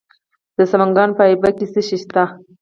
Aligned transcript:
د 0.57 0.59
سمنګان 0.71 1.09
په 1.17 1.23
ایبک 1.29 1.53
کې 1.59 1.67
څه 1.73 1.81
شی 1.87 1.97
شته؟ 2.03 2.23